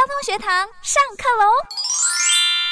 [0.00, 1.89] 交通学堂上课喽！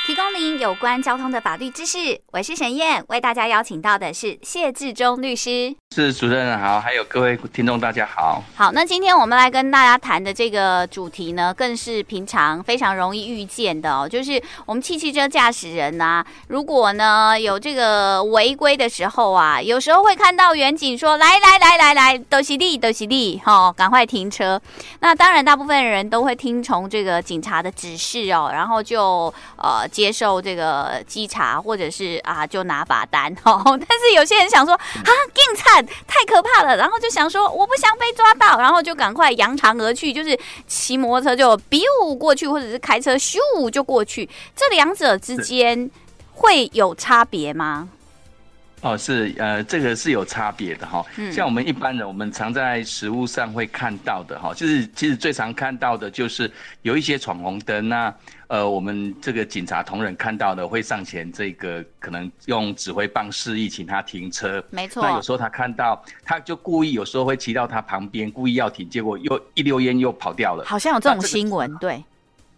[0.08, 2.18] 提供您有关交通的法律知识。
[2.32, 5.76] 我是沈燕，为大家邀请到的是谢志忠律师。
[5.94, 8.42] 是主持人好，还有各位听众大家好。
[8.56, 24.58] 好，那今天我们来跟大家谈的这个主题呢，更是平常非常容易遇见的哦，就是我们汽汽车驾驶人啊，如果呢有这个违规的时候啊，有时候会看到远警说：“来来来来来，都是你，都是你，哈，赶快停车。”
[25.00, 29.86] 那当然，大部分人都会听从这个警察的指示哦，然后就呃。
[29.98, 33.60] 接受这个稽查，或者是啊，就拿罚单哦。
[33.66, 44.24] 但是有些人想说啊，更惨，太可怕了，然后就想说我不想被抓到，然后就赶快扬长而去，就是骑摩托车就 biu 过去，或者是开车咻就过去。
[44.54, 45.90] 这两者之间
[46.32, 47.88] 会有差别吗？
[48.80, 51.04] 哦，是呃，这个是有差别的哈。
[51.32, 56.50] 像我们一般人，我们常在食物上会看到的哈，就是其实最常看到的就是
[56.82, 58.14] 有一些闯红灯那
[58.46, 64.64] 呃，我们这个警察同仁看到的会上前这个可能用指挥棒示意，请他停车。
[64.70, 65.02] 没错。
[65.02, 70.64] 那有时候他看到，他就故意有时候会骑到他旁边，故意要停，结果又一溜烟又跑掉了。
[70.66, 72.02] 好像有这种新闻，对。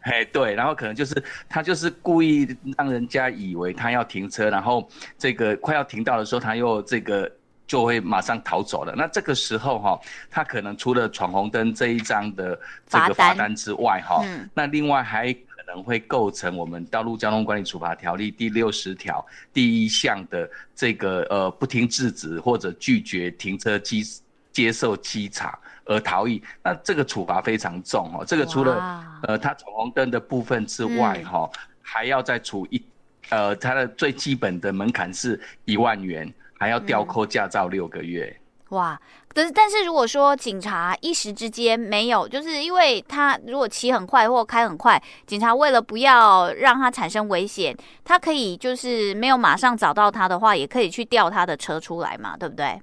[0.03, 2.49] 嘿，对，然后可能就是他就是故意
[2.79, 7.31] 让人家以为他要停车，然后这个快要停到的时候，他又这个
[7.67, 8.95] 就会马上逃走了。
[8.97, 24.03] 那这个时候哈，他可能除了闯红灯这一张的这个罚单之外哈，那另外还可能会构成我们《道路交通管理处罚条例》第六十条第一项的这个呃不听制止或者拒绝停车机
[24.51, 25.59] 接受稽查。
[25.85, 28.25] 而逃逸，那这个处罚非常重哦。
[28.25, 32.83] 这个除了呃他闯红灯的部分之外，哈、嗯，还要再处一，
[33.31, 38.35] 呃，他的最基本的门槛是一万元，还要吊扣驾照六个月。
[38.71, 38.97] 哇，
[39.35, 52.81] 但是但是如果说警察一时之间没有，就是因为他如果骑很快或开很快，警察为了不要让他产生危险，他可以就是没有马上找到他的话，也可以去调他的车出来嘛，对不对？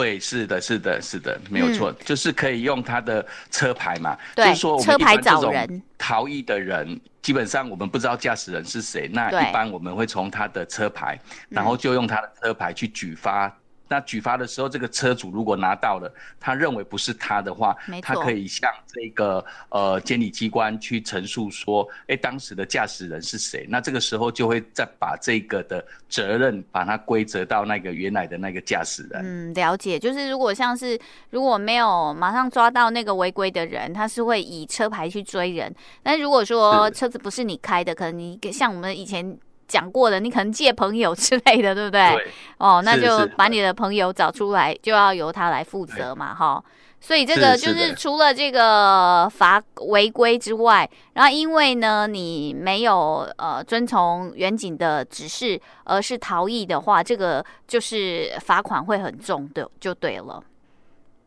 [0.00, 4.16] 对，是的，是的，是的，没有错，嗯、就是可以用他的车牌嘛。
[4.34, 5.82] 对，就是说我们一般这种。
[5.98, 13.52] 逃逸的人，基本上我们不知道驾驶人是谁，那一般我们会从他的车牌，然后就用他的车牌去举发。
[13.88, 23.66] 那举发的时候，这个车主如果拿到了，他认为不是他的话，他可以向这个呃监理机关去陈述说，哎、欸，当时的驾驶人是谁？
[23.68, 29.22] 那这个时候就会再把这个的责任把它归责到那个原来的那个驾驶人。
[29.24, 29.98] 嗯，了解。
[29.98, 30.98] 就是如果像是
[31.30, 35.74] 如果没有马上抓到那个违规的人，他是会以车牌去追人。
[36.02, 39.38] 但如果说车子不是你开的，可能你像我们以前。
[39.68, 42.14] 讲过的，你可能借朋友之类的，对不对？
[42.14, 42.26] 对。
[42.56, 46.62] 哦，那就把你的朋友找出来，就要由他来负责嘛，哈。
[47.00, 60.42] 所以这个就是除了这个罚违规之外，然后因为呢你没有呃遵从远景的指示，而是逃逸的话，这个就是罚款会很重的，就对了。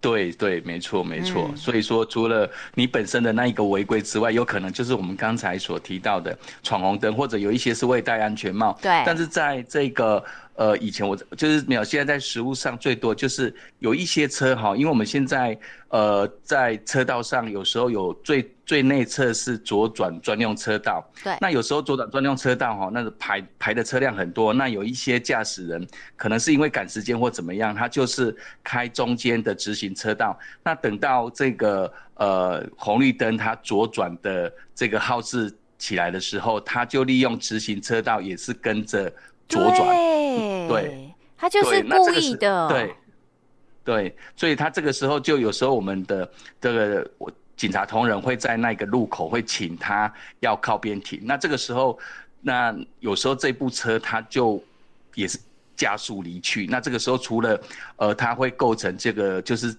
[0.01, 1.55] 对对，没错没错，嗯。
[1.55, 8.77] 所以说，除了你本身的那一个违规之外，有可能就是我们刚才所提到的闯红灯，或者有一些是未戴安全帽。
[8.81, 8.91] 对。
[9.05, 10.21] 但是在这个。
[10.55, 15.57] 呃，以前我就是没有，现在在实物上最多就是有一些车哈，因为我们现在
[15.87, 39.11] 呃在车道上有时候有最最内侧是左转专用车道，对，那有时候左转专用车道哈，那个排排的车辆很多，那有一些驾驶人可能是因为赶时间或怎么样，他就是开中间的直行车道，那等到这个呃红绿灯它左转的这个号志起来的时候，他就利用直行车道也是跟着。
[39.51, 39.87] 左转，
[40.67, 42.95] 对，他就是故意的，对，
[43.83, 51.99] 对，所以他这个时候就有时候我们的这个我警察同仁会在那个路口会请他要靠边停，那这个时候，
[52.39, 54.63] 那有时候这部车他就
[55.13, 55.37] 也是
[55.75, 57.61] 加速离去，那这个时候除了
[57.97, 59.71] 呃他会构成这个就是。《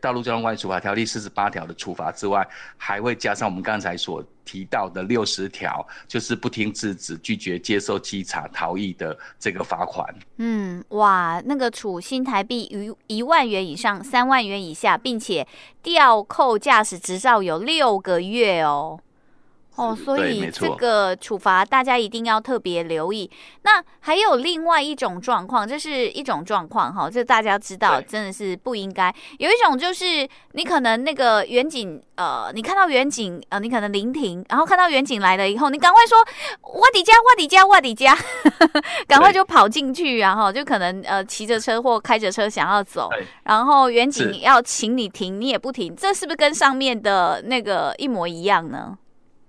[0.00, 10.06] 道路交通管理处罚条例》四十八条的处罚之外，还会加上我们刚才所提到的六十条，就是不听制止、拒绝接受稽查、逃逸的这个罚款。
[10.38, 15.46] 嗯，哇，那个处新台币于一万元以上三万元以下，并且
[15.82, 18.98] 吊扣驾驶执照有六个月哦。
[19.76, 23.30] 哦，所以这个处罚大家一定要特别留意。
[23.62, 29.14] 那还有另外一种状况，这是一种状况哈，这大家知道真的是不应该。
[29.38, 36.18] 有一种就是你可能那个远景，呃，你看到远景，呃，你可能临停，然后看到远景来了以后，你赶快说
[36.62, 38.16] 我的家，我的家，我的家，
[39.06, 43.10] 赶快就跑进去，然后就可能呃骑着车或开着车想要走，
[43.44, 48.96] 然后远景要请你停，你也不停，这是不是跟上面的那个一模一样呢？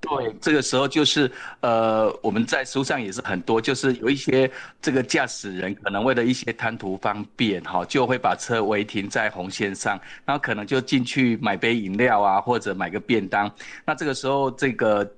[0.09, 1.31] 对，这个时候就是
[1.61, 4.49] 呃，我们在书上也是很多，就是有一些
[4.81, 13.51] 这个驾驶人可能为了一些贪图方便哈，就会把车违停在红线上，然后可能就进去买杯饮料啊，或者买个便当。
[13.85, 15.11] 那这个时候这个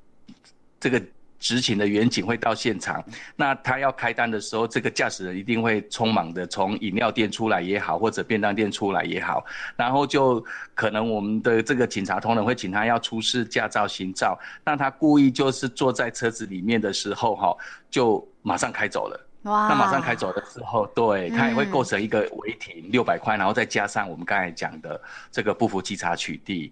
[0.80, 1.01] 这个。
[1.39, 3.03] 执勤的员警会到现场，
[3.36, 9.45] 那他要开单的时候，这个驾驶人一定会匆忙的从饮料店出来也好，或者便当店出来也好，
[9.75, 10.44] 然后就
[10.75, 17.56] 可能我们的这个警察同仁会请他要出示驾照、行照，那他故意就是坐在车子里面的时候，哈，
[17.89, 19.25] 就马上开走了。
[19.44, 19.69] 哇！
[19.69, 25.01] 那马上开走的时候，对，他也会构成一个违停六百块，然后再加上我们刚才讲的
[25.31, 26.69] 这个不服稽查取缔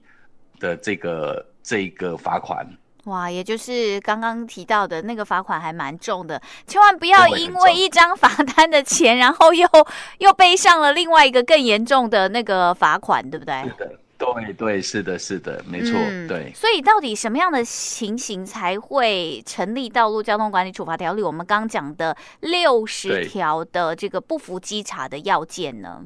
[0.60, 2.68] 的这个这个罚款。
[3.08, 9.68] 哇，也就是刚刚提到的那个罚款还蛮重的，千万不要因为一张罚单的钱，然后又
[10.20, 13.64] 又背上了另外一个更严重的那个罚款，对不对？
[13.64, 16.52] 是的，对对，是的，是的，没错，嗯、对。
[16.54, 21.22] 所以到底什么样的情形才会成立道路交通管理处罚条例？
[21.22, 26.02] 我们刚刚讲的六十条的这个不服稽查的要件呢？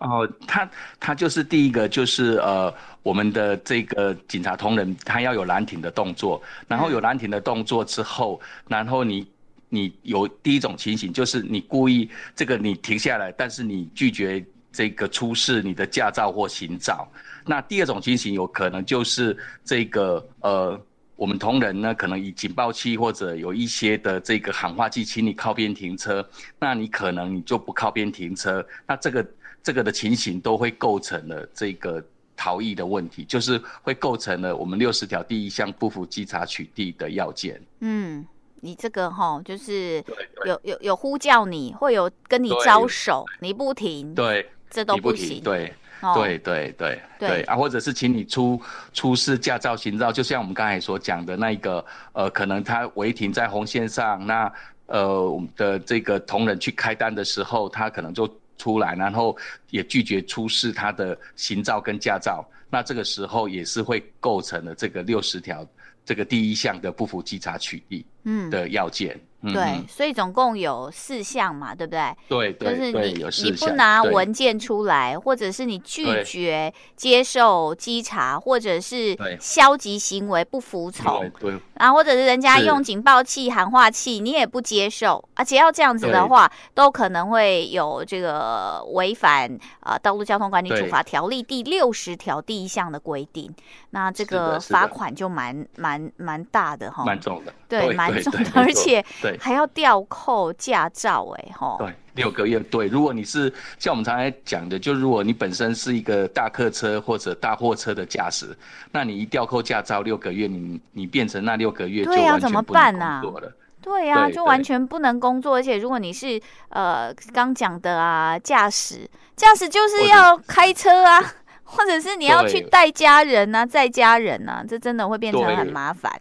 [0.00, 0.68] 哦，他
[0.98, 9.26] 他就是第一个，就是呃，我们的这个警察同仁，他要有拦停的动作，然后有拦停的动作之后，然后你
[9.68, 14.42] 你有第一种情形，就是你故意这个你停下来，但是你拒绝
[14.72, 17.06] 这个出示你的驾照或行照。
[17.44, 20.80] 那第二种情形有可能就是这个呃，
[21.20, 26.26] 我们同仁呢可能以警报器或者有一些的这个喊话器，请你靠边停车，
[26.58, 29.26] 那你可能你就不靠边停车，那这个。
[29.62, 32.02] 这个的情形都会构成了这个
[32.34, 37.60] 逃逸的问题，就是会构成了我们六十条第一项不服稽查取缔的要件。
[37.80, 38.26] 嗯，
[38.60, 40.02] 你这个哈，就是
[40.46, 45.42] 有有有呼叫你，会有跟你招手，你不停，对，这都不行。
[45.42, 45.74] 对，
[46.14, 48.60] 对对对对啊，或者是请你出
[48.92, 54.52] 出示驾照、行照，就像我们刚才所讲的那个，呃，可能他违停在红线上，那
[54.86, 58.28] 呃，我们的这个同仁去开单的时候，他可能就。
[58.60, 59.34] 出来，然后
[59.70, 65.66] 也拒绝出示他的行照跟驾照，那这个时候也是会构成了这个六十条
[66.04, 69.16] 这个第一项的不服稽查取缔嗯的要件。
[69.16, 72.14] 嗯对，所以总共有四项嘛，对不对？
[72.28, 89.50] 对，就是你你不拿文件出来，或者是你拒绝接受稽查，或者是消极行为不服从，对，然后或者是人家用警报器、喊话器，你也不接受，而且要这样子的话，都可能会有这个违反
[89.80, 93.50] 啊《道路交通管理处罚条例》第六十条第一项的规定，
[93.90, 99.02] 那这个罚款就蛮蛮蛮大的哈，蛮重的，对，蛮重的，而且。
[99.38, 102.58] 还要吊扣驾照哎、欸，吼，对，六个月。
[102.60, 108.56] 对，如果你是像我们常常讲的，就如果你本身是一个大客车或者大货车的驾驶，
[108.90, 113.52] 那你一吊扣驾照六个月，你你变成那六个月就完全不能工作了。
[113.82, 115.54] 对呀、就完全不能工作。
[115.54, 116.38] 而且如果你是
[116.68, 121.18] 呃刚讲的啊，驾驶驾驶就是要开车啊，
[121.64, 126.12] 或者是你要去带家人啊，载家人啊，这真的会变成很麻烦。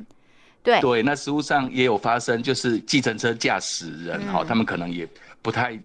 [0.70, 5.08] 对对，那实物上也有发生，就是计程车驾驶人哈、嗯，他们可能也
[5.42, 5.78] 不太，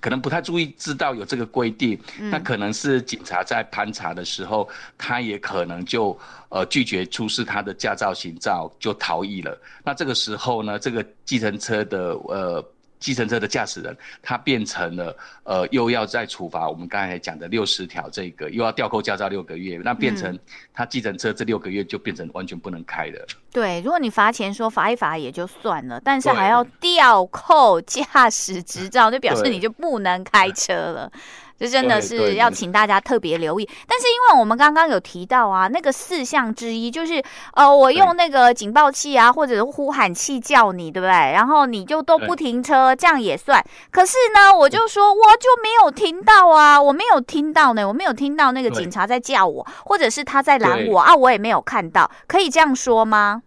[0.00, 4.68] 可能不太注意知道有这个规定、嗯，那可能是警察在盘查的时候，
[4.98, 6.18] 他也可能就
[6.48, 9.56] 呃拒绝出示他的驾照、行照，就逃逸了。
[9.84, 12.64] 那这个时候呢，这个计程车的呃。
[12.98, 20.38] 计程车的驾驶人，他变成了呃，又要再处罚我们刚才讲的六十条，这个又要吊扣驾照六个月，那变成
[20.72, 23.18] 他计程车这六个月就变成完全不能开的。
[23.18, 31.12] 嗯、对，如果你罚钱说罚一罚也就算了，但是还要吊扣驾驶执照，就表示你就不能开车了。
[31.58, 37.22] 这真的是要请大家特别留意，但是因为我们刚刚有提到啊，那个四项之一就是，
[37.54, 41.10] 呃，我用那个警报器啊，或者是呼喊器叫你，对不对？
[41.10, 43.64] 然后你就都不停车，这样也算。
[43.90, 53.42] 可是呢，我就说我就没有听到啊，我没有听到呢，我没有听到那个警察在叫我，或者是他在拦我啊，我也没有看到，可以这样说吗？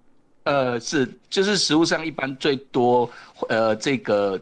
[0.46, 3.08] 呃，是，就是实物上一般最多，
[3.50, 4.40] 呃，这个。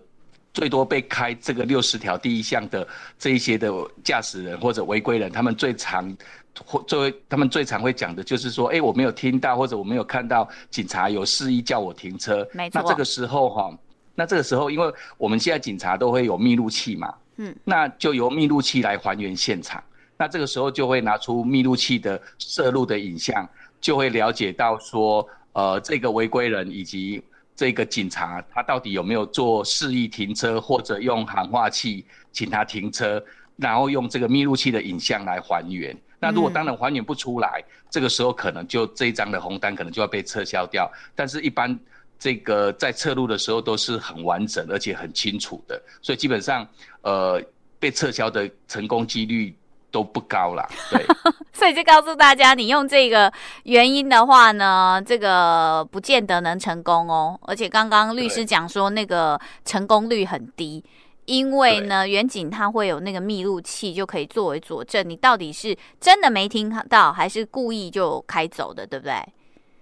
[0.58, 2.88] 最多被开这个六十条第一项的
[3.20, 3.72] 这一些的
[4.04, 6.18] 驾驶人或者违规人，他们最常
[6.66, 12.44] 或作为他们最常会讲的就是说，哎、欸，我没有听到或者我没有看到警察有示意叫我停车。
[12.54, 12.82] 没错。
[12.82, 13.78] 那这个时候哈，
[14.16, 19.84] 那这个时候，因为我们现在警察都会有密录器嘛，嗯，那就由密录器来还原现场。
[20.18, 23.48] 那这个时候就会拿出密录器的摄录的影像，
[23.80, 25.24] 就会了解到说，
[25.54, 27.22] 呃，这个违规人以及。
[27.58, 33.22] 这个警察他到底有没有做示意停车，或者用喊话器请他停车，
[33.56, 35.98] 然后用这个密录器的影像来还原。
[36.20, 40.90] 那如果当然还原不出来，嗯、这个时候可能就这一张的红单可能就要被撤销掉。
[41.16, 41.78] 但是，一般
[42.20, 46.68] 这个在测录的时候都是很完整而且很清楚的，所以基本上
[47.02, 47.42] 呃
[47.80, 49.56] 被撤销的成功几率
[49.98, 50.64] 都不高啦。
[50.92, 51.04] 对，
[51.52, 57.40] 所以就告诉大家，你用这个原因的话呢，这个不见得能成功哦。
[57.42, 60.84] 而且刚刚律师讲说那个成功率很低。
[61.26, 69.16] 因为呢，远景它会有那个密录器，就可以作为佐证，你到底是真的没听到，还是故意就开走的，对不对？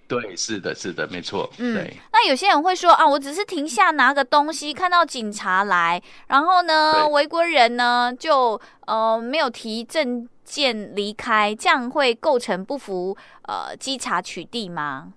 [0.07, 1.49] 对，是的，是的，没错。
[1.57, 1.97] 嗯，对。
[2.11, 15.13] 那有些人会说啊，我只是停下拿个东西，看到警察来，然后呢，违规人呢就呃没有提证件离开，这样会构成不服呃稽查取缔吗？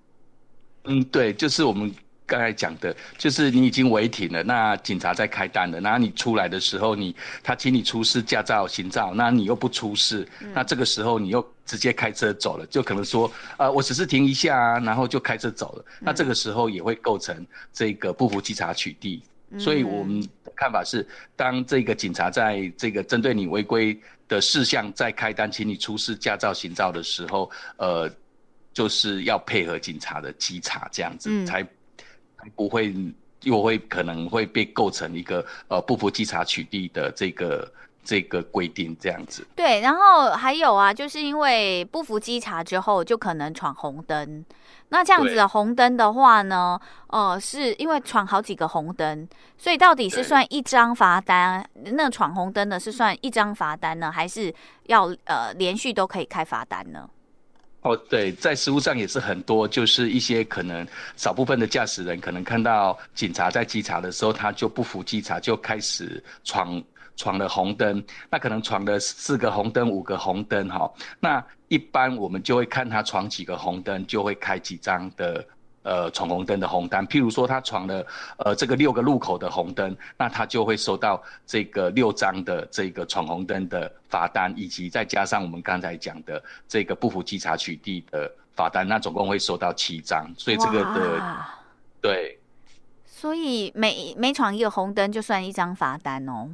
[0.85, 1.93] 嗯，对，就是我们。
[2.29, 17.43] 刚才讲的就是你已经违停了，那警察在开单了，然后你出来的时候你，你他请你出示驾照、行照，那你又不出示，嗯、那这个时候你又直接开车走了，就可能说，呃，我只是停一下啊，然后就开车走了，嗯、那这个时候也会构成
[17.73, 19.19] 这个不服稽查取缔。
[19.49, 21.03] 嗯、所以我们的看法是，
[21.35, 28.07] 当这个警察在这个针对你违规的事项在开单，请你出示驾照、行照的时候，呃，
[28.71, 31.67] 就是要配合警察的稽查，这样子、嗯、才。
[32.55, 32.93] 不会，
[33.43, 37.71] 又会可能会被构成一个呃不服稽查取缔的这个
[38.03, 39.45] 这个规定这样子。
[39.55, 44.43] 对，然后还有啊，就是因为不服稽查之后，就可能闯红灯。
[44.91, 51.63] 那这样子的红灯的话呢，对呃，是因为闯好几个红灯，所以到底是算一张罚单？
[51.91, 54.51] 那闯红灯的是算一张罚单呢，还是
[54.87, 57.07] 要呃连续都可以开罚单呢？
[57.81, 66.83] 哦，对，在实务上也是很多，就是一些可能少部分的驾驶人可能看到警察在稽查的时候，他就不服稽查，就开始闯
[67.15, 75.45] 闯了红灯，那可能闯了四个红灯、五个红灯，哈，那一般我们就会看他闯几个红灯，就会开几张的。
[75.81, 78.05] 呃，闯红灯的红单，譬如说他闯了
[78.37, 90.29] 呃这个六个路口的红灯，那他就会收到这个六张的这个闯红灯的罚单，以及再加上我们刚才讲的这个不服稽查取缔的罚单，那总共会收到七张。
[90.37, 91.49] 所以这个的哇
[92.01, 92.37] 对，
[93.05, 96.49] 所以每每闯一个红灯就算一张罚单哦。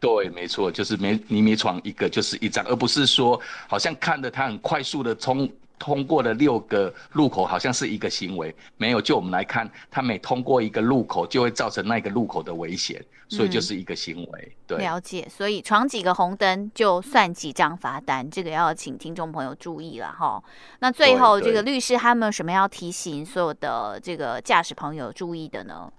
[0.00, 3.38] 对，没错，就是每你每闯一个就是一张，而不是说
[3.68, 5.46] 好像看着他很快速的冲。
[5.82, 9.00] 通过了六个路口，好像是一个行为，没有。
[9.00, 14.40] 就我们来看，他每通过一个路口，就会造成那个路口的危险，所以就是一个行为。
[14.44, 15.26] 嗯、对，了解。
[15.28, 20.40] 所以闯几个红灯就算几张罚单，这个要请听众朋友注意了哈。
[20.78, 25.92] 那最后，这个律师他有没有什么要提醒所有的这个驾驶朋友注意的呢？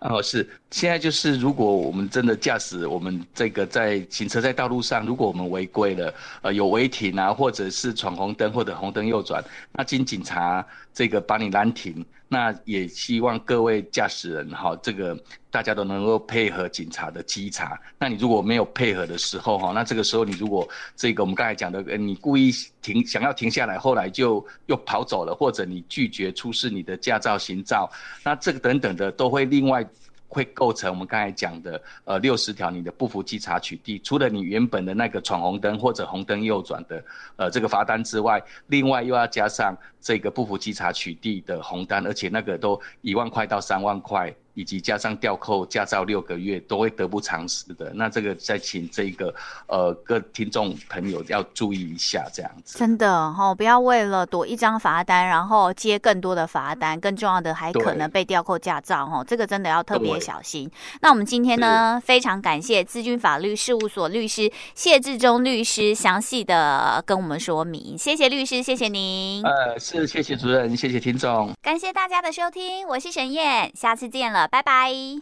[0.00, 12.04] 哦，是，现在就是如果我们真的驾驶，我们这个在行车在道路上，如果我们违规了，呃，有违停啊，或者是闯红灯或者红灯右转，那经警察这个把你拦停。
[12.34, 15.16] 那也希望各位驾驶人哈，这个
[15.52, 17.80] 大家都能够配合警察的稽查。
[17.96, 22.50] 那你如果没有配合的时候哈，那这个时候你如果这个我们刚才讲的，你故意
[22.82, 27.88] 停想要停下来，后来就又跑走了，或者你拒绝出示你的驾照、行照，
[28.24, 29.86] 那这个等等的都会另外。
[30.28, 37.04] 会构成我们刚才讲的呃六十条，你的不服稽查取缔，除了你原本的那个闯红灯或者红灯右转的
[37.36, 44.34] 呃这个罚单之外，另外又要加上这个不服稽查取缔的红单，而且那个都一万块到三万块。
[44.54, 47.92] 以及加上吊扣驾照六个月，都会得不偿失的。
[47.94, 49.34] 那这个再请这个
[49.66, 52.78] 呃各听众朋友要注意一下，这样子。
[52.78, 59.24] 真的哈、哦，不要为了躲一张罚单，然后接更多的罚单，更重要的还可能被吊扣驾照哈、哦。
[59.26, 60.70] 这个真的要特别小心。
[61.00, 67.98] 那我们今天呢，非常感谢资军法律事务所律师谢志忠律师详细的跟我们说明。
[67.98, 69.42] 谢谢律师，谢谢您。
[69.42, 74.48] 呃，是谢谢主任，谢谢听众，感谢大家的收听，我是沈燕，下次见了。
[74.48, 75.20] 拜拜。